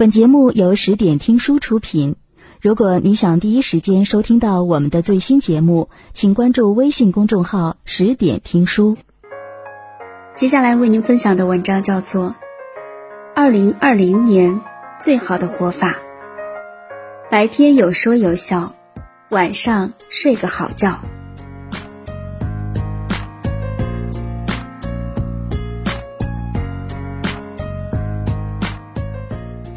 [0.00, 2.16] 本节目由十点听书出品。
[2.62, 8.96] 如果你想第一时间收听到我们的最新节目，请关注微信公众号“十点听书”。
[10.34, 12.28] 接下来为您分享的文章叫做
[13.36, 14.62] 《二零二零年
[14.98, 15.88] 最好的活法》。
[17.30, 18.74] 白天有说有笑，
[19.28, 20.98] 晚上睡个好觉。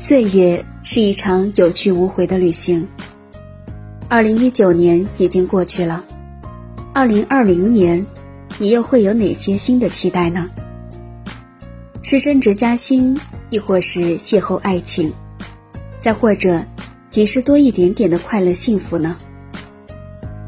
[0.05, 2.85] 岁月是一场有去无回的旅行。
[4.09, 6.03] 二零一九年已经过去了，
[6.93, 8.05] 二零二零年，
[8.57, 10.49] 你又会有哪些新的期待呢？
[12.01, 13.17] 是升职加薪，
[13.49, 15.09] 亦或是邂逅爱情，
[16.01, 16.61] 再或者，
[17.07, 19.15] 即是多一点点的快乐幸福呢？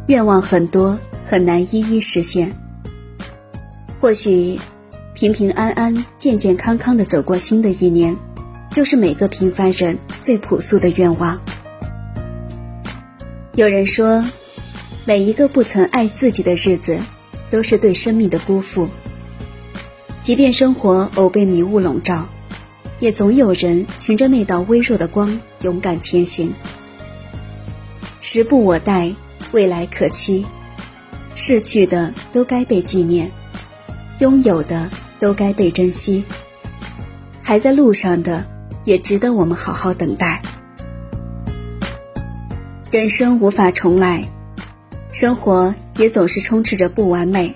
[0.08, 2.52] 愿望很多，很难一一实现。
[4.02, 4.60] 或许，
[5.14, 8.14] 平平安安、健健康康的走过新的一年。
[8.72, 11.40] 就是每个平凡人最朴素的愿望。
[13.54, 14.26] 有人说，
[15.06, 17.00] 每一个不曾爱自己的日子，
[17.50, 18.90] 都是对生命的辜负。
[20.22, 22.28] 即便生活偶被迷雾笼罩，
[23.00, 26.54] 也总有人循着那道微弱的光勇敢前行。
[28.20, 29.14] 时不我待，
[29.52, 30.46] 未来可期。
[31.34, 33.32] 逝去的都该被纪念，
[34.20, 36.26] 拥有的都该被珍惜。
[37.42, 38.55] 还在路上的。
[38.86, 40.42] 也值得我们好好等待。
[42.92, 44.24] 人生无法重来，
[45.12, 47.54] 生活也总是充斥着不完美。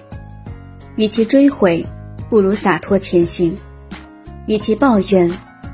[0.98, 1.86] 与其追悔，
[2.30, 3.54] 不如洒脱前行；
[4.48, 5.32] 与其抱怨，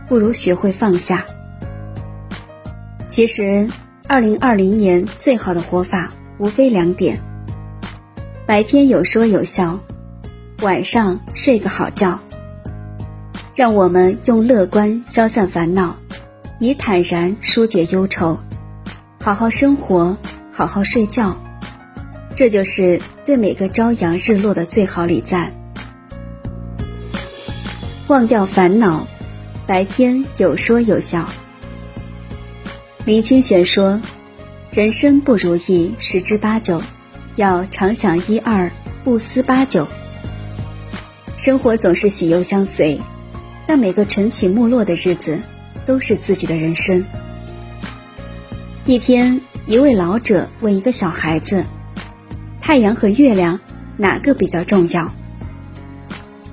[0.08, 1.26] 不如学会放下。
[3.08, 3.67] 其实，
[4.08, 7.20] 二零二零年最好的活法无非两点：
[8.45, 9.80] 白天有说有笑，
[10.61, 12.20] 晚上睡个好觉。
[13.56, 15.95] 让我们用乐观消散烦恼，
[16.59, 18.38] 以坦然疏解忧愁，
[19.21, 20.17] 好好生活，
[20.52, 21.38] 好好睡觉，
[22.36, 25.54] 这就是对每个朝阳日落的最好礼赞。
[28.08, 29.08] 忘掉烦恼，
[29.65, 31.30] 白天有说有笑。
[33.05, 34.02] 林清玄说
[34.70, 36.82] ：“人生不如意十之八九，
[37.38, 38.70] 要常想一二，
[39.05, 39.88] 不思八九。”
[41.38, 42.99] 生活总是喜忧相随。
[43.67, 45.39] 但每个晨起暮落的日子，
[45.86, 47.03] 都是自己的人生。
[48.86, 51.65] 一天，一位老者问一个小孩子
[52.61, 53.59] ：“太阳和月亮
[53.98, 55.11] 哪个比较重要？”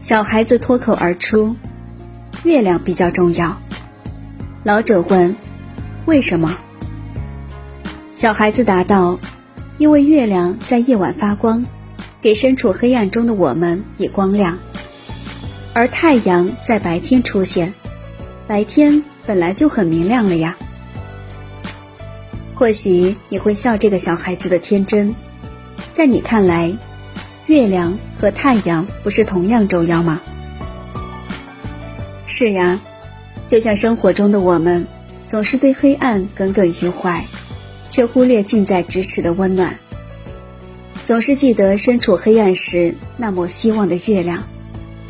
[0.01, 1.55] 小孩子脱口而出
[2.45, 3.61] ：“月亮比较重要。”
[4.65, 5.37] 老者问
[6.07, 6.57] ：“为什么？”
[8.13, 9.21] 小孩子答道
[9.79, 11.65] ：“因为月亮在夜晚发光，
[12.21, 14.59] 给身处黑暗中的我们以光亮。”
[15.75, 17.73] 而太阳在白天出现，
[18.47, 20.57] 白天本来就很明亮了呀。
[22.55, 25.15] 或许你会笑这个小孩子的天真，
[25.93, 26.77] 在你看来，
[27.47, 30.21] 月亮和太阳不是同样重要吗？
[32.27, 32.81] 是呀，
[33.49, 34.87] 就像生活中的我们，
[35.27, 37.25] 总是对黑暗耿耿于怀，
[37.91, 39.73] 却忽略近在咫尺的温暖；
[41.05, 44.45] 总是记得身处黑暗时那抹希望的月亮。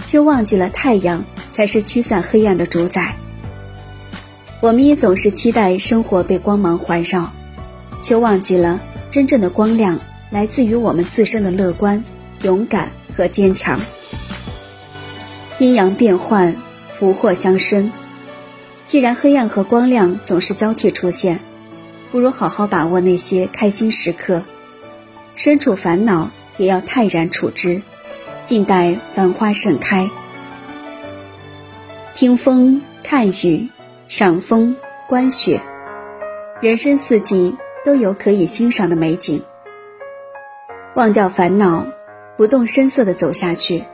[0.07, 3.17] 却忘记了太阳才是驱散黑暗的主宰。
[4.61, 7.33] 我们也总是期待生活被光芒环绕，
[8.03, 8.81] 却忘记了
[9.11, 9.99] 真正的光亮
[10.31, 12.05] 来自于我们自身的乐观、
[12.43, 13.81] 勇敢和坚强。
[15.59, 16.57] 阴阳变幻，
[16.93, 17.93] 福祸相生。
[18.87, 21.41] 既然黑暗和光亮总是交替出现，
[22.11, 24.43] 不如好好把握那些开心时刻。
[25.35, 27.83] 身处烦恼，也要泰然处之。
[28.45, 30.11] 静待繁花盛开，
[32.13, 33.71] 听风看雨，
[34.09, 34.77] 赏风
[35.09, 35.61] 观雪，
[36.61, 39.43] 人生四季都有可以欣赏的美景。
[40.97, 41.87] 忘掉烦恼，
[42.37, 43.85] 不动声色的走下去，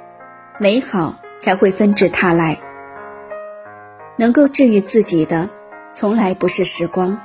[0.58, 2.58] 美好才会纷至沓来。
[4.16, 5.50] 能够治愈自己的，
[5.92, 7.20] 从来不是时光，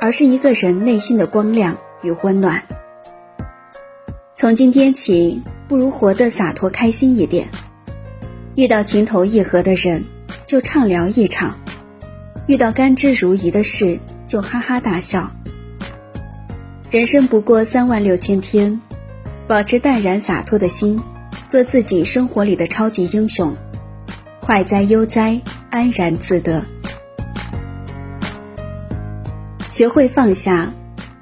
[0.00, 2.62] 而是一个人内心的光亮与温暖。
[4.36, 5.42] 从今天起。
[5.66, 7.48] 不如活得洒脱开心一点。
[8.54, 10.04] 遇到情投意合的人，
[10.46, 11.52] 就畅聊一场；
[12.46, 13.98] 遇到甘之如饴的事，
[14.28, 15.30] 就哈哈大笑。
[16.90, 18.78] 人生不过三万六千天，
[19.48, 21.00] 保持淡然洒脱的心，
[21.48, 23.56] 做自己生活里的超级英雄，
[24.40, 25.40] 快哉悠哉，
[25.70, 26.62] 安然自得。
[29.70, 30.70] 学会放下，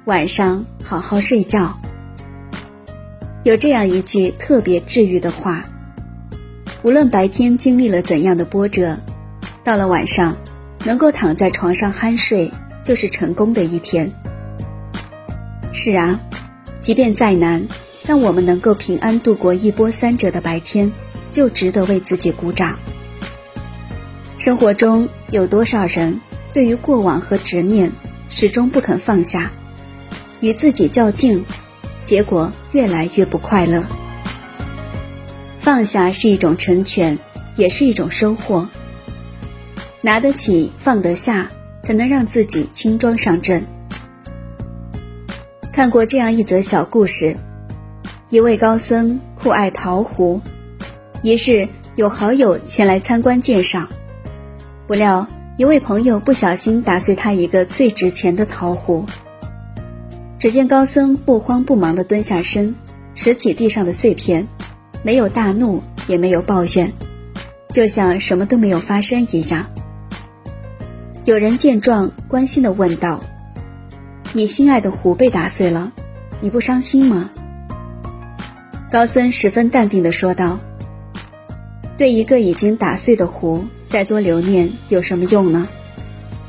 [0.03, 1.75] 晚上好好睡觉。
[3.43, 5.65] 有这样一句特别治愈的话：
[6.81, 8.97] 无论白天经历了怎样的波折，
[9.65, 10.37] 到了晚上，
[10.85, 12.49] 能够躺在床上酣睡，
[12.85, 14.09] 就是成功的一天。
[15.73, 16.21] 是啊，
[16.79, 17.67] 即便再难，
[18.07, 20.89] 让我们能够平安度过一波三折的白天，
[21.29, 22.79] 就值得为自己鼓掌。
[24.37, 26.21] 生活中有多少人
[26.53, 27.91] 对于过往和执念
[28.29, 29.51] 始终不肯放下，
[30.39, 31.43] 与自己较劲，
[32.05, 33.83] 结果越来越不快乐。
[35.59, 37.17] 放下是一种成全，
[37.55, 38.67] 也是一种收获。
[40.01, 41.49] 拿得起，放得下，
[41.81, 43.65] 才能让自己轻装上阵。
[45.71, 47.37] 看过这样一则小故事：
[48.29, 50.41] 一位高僧酷爱桃核，
[51.21, 53.87] 一日有好友前来参观鉴赏，
[54.85, 55.25] 不料
[55.57, 59.05] 一位朋友不小心打碎他一个最值钱的桃壶。
[60.43, 62.75] 只见高僧不慌不忙地蹲下身，
[63.15, 64.45] 拾起地上的碎片，
[65.01, 66.91] 没有大怒，也没有抱怨，
[67.69, 69.67] 就像什么都没有发生一样。
[71.23, 73.21] 有人见状，关心地问道
[74.35, 75.93] ：“你心爱的壶被打碎了，
[76.41, 77.31] 你不伤心吗？”
[78.91, 80.59] 高僧十分淡定地说道
[81.97, 85.69] ：“对一个已经打碎的壶，再多留念有什么用呢？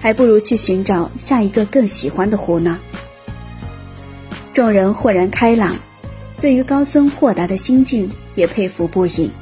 [0.01, 2.81] 还不如去寻找下一个更喜欢的壶呢。”
[4.55, 5.75] 众人豁然开朗，
[6.41, 9.33] 对于高僧豁达的心境也佩服不已。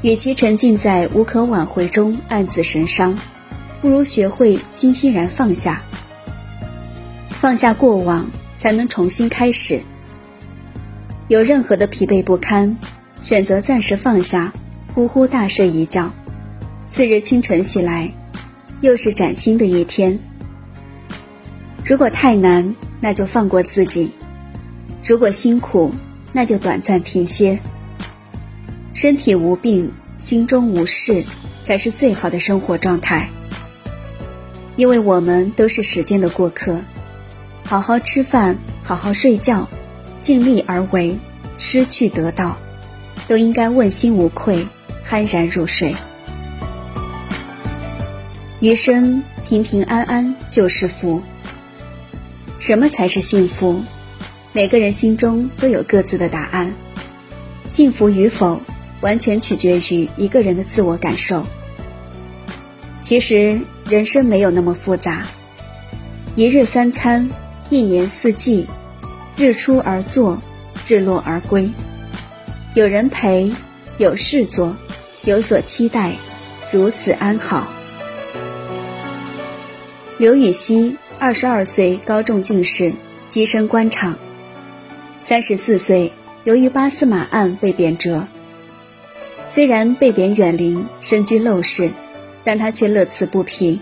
[0.00, 3.18] 与其沉浸在无可挽回中暗自神伤。
[3.82, 5.82] 不如学会欣欣然放下，
[7.28, 9.82] 放下过往，才能重新开始。
[11.26, 12.78] 有任何的疲惫不堪，
[13.20, 14.52] 选择暂时放下，
[14.94, 16.10] 呼呼大睡一觉，
[16.88, 18.10] 次日清晨起来，
[18.80, 20.18] 又是崭新的一天。
[21.84, 22.74] 如果太难，
[23.04, 24.08] 那就放过自己；
[25.06, 25.92] 如果辛苦，
[26.32, 27.60] 那就短暂停歇。
[28.94, 31.22] 身体无病，心中无事，
[31.62, 33.28] 才是最好的生活状态。
[34.76, 36.80] 因为我们都是时间的过客，
[37.62, 39.68] 好好吃饭，好好睡觉，
[40.22, 41.18] 尽力而为，
[41.58, 42.56] 失去得到，
[43.28, 44.66] 都应该问心无愧，
[45.06, 45.94] 酣然入睡。
[48.60, 51.20] 余生平平安安就是福。
[52.64, 53.82] 什么才是幸福？
[54.54, 56.74] 每个人心中都有各自的答案。
[57.68, 58.62] 幸福与否，
[59.02, 61.44] 完全取决于一个人的自我感受。
[63.02, 63.60] 其实。
[63.86, 65.26] 人生没有那么复杂，
[66.36, 67.28] 一日三餐，
[67.68, 68.66] 一年四季，
[69.36, 70.40] 日出而作，
[70.88, 71.70] 日落而归。
[72.72, 73.52] 有人陪，
[73.98, 74.74] 有事做，
[75.22, 76.14] 有所期待，
[76.72, 77.68] 如此安好。
[80.16, 82.92] 刘禹锡二十二岁高中进士，
[83.30, 84.18] 跻身官场。
[85.22, 86.12] 三十四岁，
[86.44, 88.24] 由于八司马案被贬谪。
[89.46, 91.88] 虽然被贬远陵，身居陋室。
[92.44, 93.80] 但他却乐此不疲。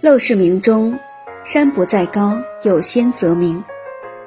[0.00, 1.00] 陋室铭中，
[1.42, 3.64] 山不在高，有仙则名；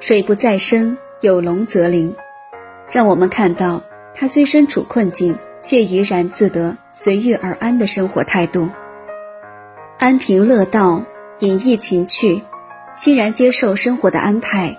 [0.00, 2.14] 水不在深，有龙则灵。
[2.90, 3.82] 让我们看到
[4.14, 8.68] 他虽身处困境，却怡然自得、随遇而安的生活态度。
[9.98, 11.04] 安贫乐道，
[11.40, 12.42] 隐逸情趣，
[12.94, 14.78] 欣然接受生活的安排，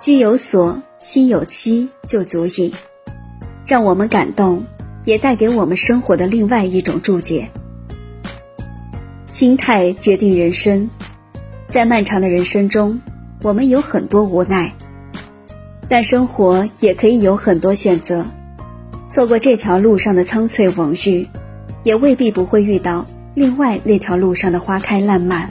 [0.00, 2.74] 居有所，心有期，就足矣。
[3.66, 4.64] 让我们感动。
[5.04, 7.50] 也带给我们生活的另外一种注解。
[9.30, 10.88] 心态决定人生，
[11.68, 13.02] 在漫长的人生中，
[13.42, 14.72] 我们有很多无奈，
[15.90, 18.24] 但生活也可以有很多选择。
[19.06, 21.28] 错过这条路上的苍翠蓊郁，
[21.82, 23.04] 也未必不会遇到
[23.34, 25.50] 另外那条路上的花开烂漫。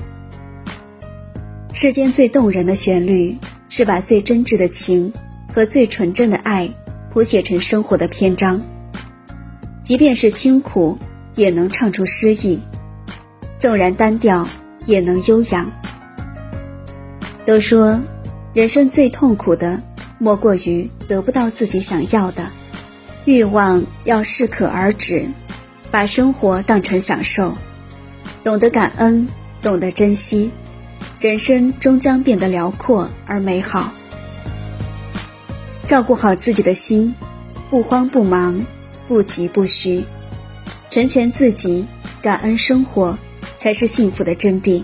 [1.75, 3.35] 世间最动人的旋律，
[3.67, 5.11] 是把最真挚的情
[5.51, 6.69] 和最纯真的爱
[7.11, 8.61] 谱写成生活的篇章。
[9.81, 10.95] 即便是清苦，
[11.33, 12.59] 也能唱出诗意；
[13.57, 14.47] 纵然单调，
[14.85, 15.69] 也能悠扬。
[17.43, 17.99] 都说，
[18.53, 19.81] 人生最痛苦的，
[20.19, 22.47] 莫过于得不到自己想要的。
[23.25, 25.25] 欲望要适可而止，
[25.89, 27.57] 把生活当成享受，
[28.43, 29.27] 懂得感恩，
[29.61, 30.51] 懂得珍惜，
[31.19, 33.93] 人生终将变得辽阔而美好。
[35.87, 37.13] 照顾好自己的心，
[37.69, 38.65] 不慌不忙。
[39.05, 40.05] 不急不徐，
[40.89, 41.85] 成全自己，
[42.21, 43.17] 感恩生活，
[43.57, 44.81] 才是幸福的真谛。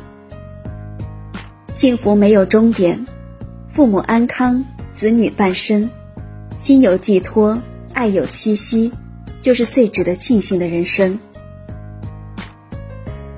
[1.74, 3.04] 幸福没有终点，
[3.70, 5.90] 父母安康，子女半生，
[6.58, 7.60] 心有寄托，
[7.94, 8.92] 爱有栖息，
[9.42, 11.18] 就是最值得庆幸的人生。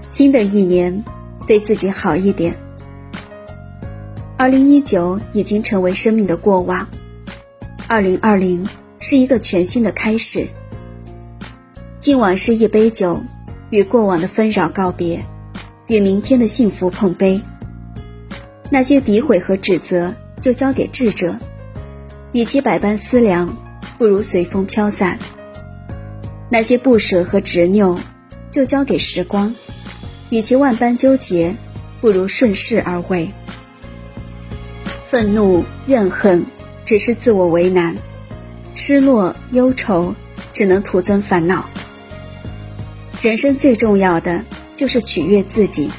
[0.09, 1.05] 新的一年，
[1.45, 2.57] 对自己好一点。
[4.41, 6.89] 二零一九已经成为生命的过往，
[7.87, 8.67] 二零二零
[8.97, 10.47] 是一个全新的开始。
[11.99, 13.21] 敬往事一杯酒，
[13.69, 15.23] 与过往的纷扰告别，
[15.85, 17.39] 与明天的幸福碰杯。
[18.71, 21.37] 那些诋毁和指责，就交给智者。
[22.31, 23.55] 与其百般思量，
[23.99, 25.19] 不如随风飘散。
[26.49, 27.99] 那些不舍和执拗，
[28.49, 29.53] 就交给时光。
[30.31, 31.55] 与其万般纠结，
[32.01, 33.31] 不如顺势而为。
[35.11, 36.45] 愤怒、怨恨，
[36.85, 37.93] 只是自我为难；
[38.73, 40.15] 失落、忧愁，
[40.53, 41.69] 只能徒增烦恼。
[43.21, 45.91] 人生最重要的，就是取悦自己，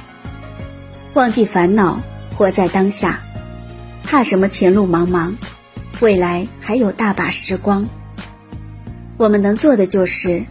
[1.13, 2.01] 忘记烦恼，
[2.35, 3.23] 活在当下。
[4.03, 5.35] 怕什么前路茫茫？
[6.01, 7.87] 未来还有大把时光。
[9.19, 10.43] 我们能做的就是，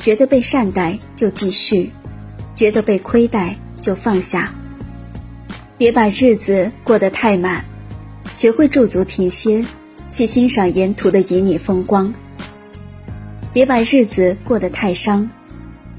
[0.00, 1.92] 觉得被善待就继续，
[2.54, 4.54] 觉得被亏待就放下。
[5.76, 7.62] 别把日子过得太满，
[8.36, 9.64] 学会驻足停歇，
[10.10, 12.12] 去欣赏沿途的旖旎风光。
[13.54, 15.30] 别把日子过得太伤，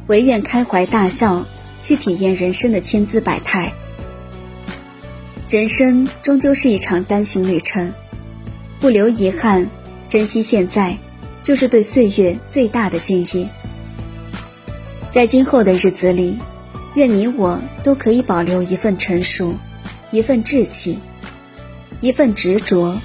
[0.05, 1.47] 唯愿开怀大笑，
[1.81, 3.73] 去体验人生的千姿百态。
[5.49, 7.91] 人生终究是一场单行旅程。
[8.79, 9.71] 不留遗憾，
[10.07, 10.99] 珍惜现在，
[11.41, 13.47] 就是对岁月最大的敬意。
[15.09, 16.37] 在今后的日子里，
[16.93, 19.55] 愿你我都可以保留一份成熟，
[20.11, 20.99] 一份志气，
[22.01, 22.97] 一份执着，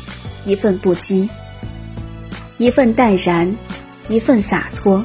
[0.44, 1.28] 一份不羁，
[2.58, 3.56] 一份淡然，
[4.08, 5.04] 一份洒脱，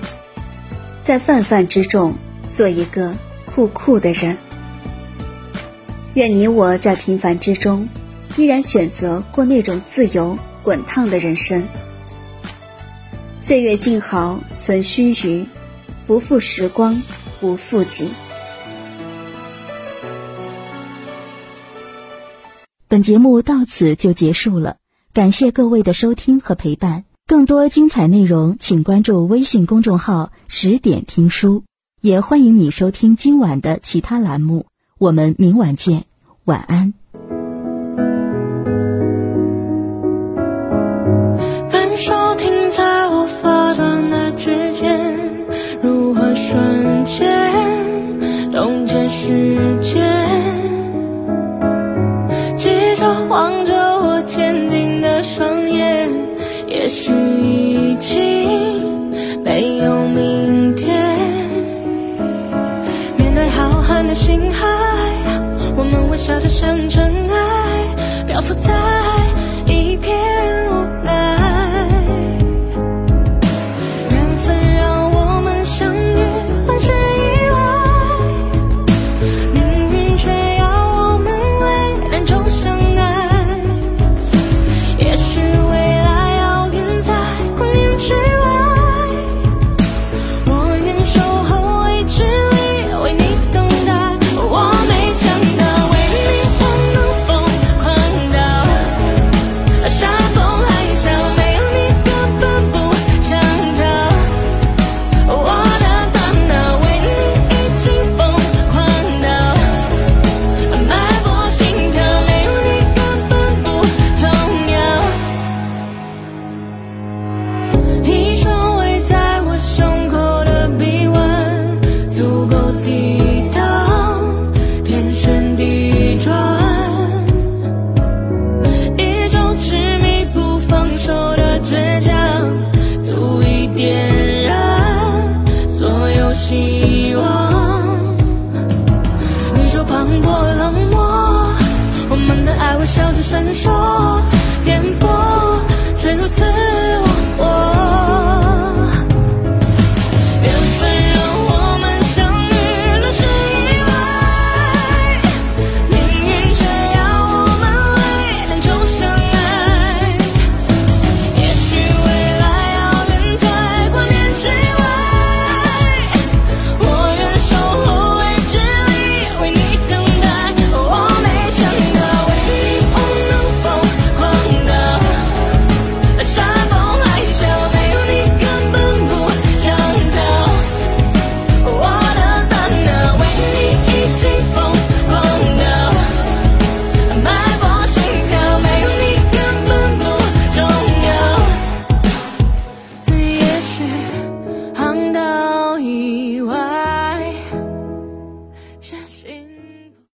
[1.03, 2.15] 在泛泛之中
[2.51, 3.15] 做一个
[3.46, 4.38] 酷酷的人。
[6.13, 7.88] 愿你我在平凡之中，
[8.36, 10.38] 依然选择过那种自由。
[10.63, 11.65] 滚烫的人生，
[13.39, 15.46] 岁月静好存须臾，
[16.06, 17.01] 不负时光，
[17.39, 18.10] 不负己。
[22.89, 24.77] 本节目到此就结束了，
[25.13, 27.03] 感谢各位的收听和陪伴。
[27.27, 31.65] 更多精彩内容，请关注微信公众号“十点听书”，
[32.00, 34.67] 也欢迎你收听今晚的其他栏目。
[34.98, 36.06] 我们明晚见，
[36.46, 36.94] 晚安。
[41.70, 45.46] 感受停在我发端的之间
[45.84, 50.26] 如何瞬间冻结时间？
[57.08, 61.02] 也许已经没有明天。
[63.18, 64.66] 面对浩瀚的星海，
[65.78, 68.74] 我们微笑着像尘埃，漂浮在。